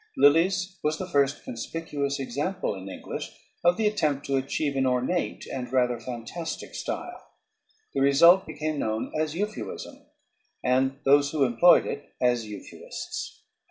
[0.17, 5.45] Lyly's was the first conspicuous example in English of the attempt to achieve an ornate
[5.45, 7.21] and rather fantastic style.
[7.93, 10.03] The result became known as euphuism,
[10.63, 13.43] and those who employed it as euphuists.